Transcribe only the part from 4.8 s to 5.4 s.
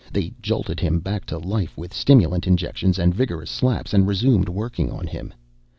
on him.